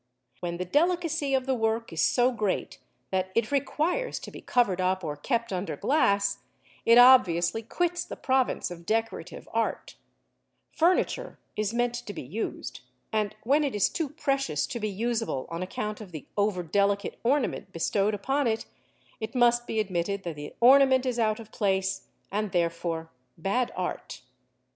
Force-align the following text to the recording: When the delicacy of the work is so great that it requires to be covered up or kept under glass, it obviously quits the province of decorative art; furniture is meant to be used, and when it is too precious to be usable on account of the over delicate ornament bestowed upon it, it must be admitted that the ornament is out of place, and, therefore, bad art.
When 0.39 0.57
the 0.57 0.65
delicacy 0.65 1.35
of 1.35 1.45
the 1.45 1.53
work 1.53 1.93
is 1.93 2.01
so 2.01 2.31
great 2.31 2.79
that 3.11 3.31
it 3.35 3.51
requires 3.51 4.17
to 4.21 4.31
be 4.31 4.41
covered 4.41 4.81
up 4.81 5.03
or 5.03 5.15
kept 5.15 5.53
under 5.53 5.77
glass, 5.77 6.39
it 6.87 6.97
obviously 6.97 7.61
quits 7.61 8.03
the 8.03 8.15
province 8.15 8.71
of 8.71 8.87
decorative 8.87 9.47
art; 9.53 9.97
furniture 10.71 11.37
is 11.55 11.71
meant 11.71 11.93
to 11.93 12.13
be 12.13 12.23
used, 12.23 12.79
and 13.13 13.35
when 13.43 13.63
it 13.63 13.75
is 13.75 13.89
too 13.89 14.09
precious 14.09 14.65
to 14.65 14.79
be 14.79 14.89
usable 14.89 15.45
on 15.51 15.61
account 15.61 16.01
of 16.01 16.11
the 16.11 16.25
over 16.35 16.63
delicate 16.63 17.19
ornament 17.23 17.71
bestowed 17.71 18.15
upon 18.15 18.47
it, 18.47 18.65
it 19.19 19.35
must 19.35 19.67
be 19.67 19.79
admitted 19.79 20.23
that 20.23 20.35
the 20.35 20.55
ornament 20.59 21.05
is 21.05 21.19
out 21.19 21.39
of 21.39 21.51
place, 21.51 22.07
and, 22.31 22.53
therefore, 22.53 23.11
bad 23.37 23.71
art. 23.75 24.23